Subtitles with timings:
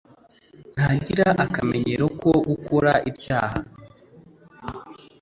[0.73, 3.57] ntagira akamenyero ko gukora ibyaha